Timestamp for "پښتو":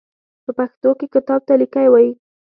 0.57-0.89